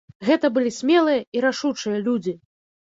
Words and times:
Гэта 0.29 0.49
былі 0.55 0.71
смелыя 0.79 1.27
і 1.37 1.45
рашучыя 1.47 2.05
людзі. 2.11 2.39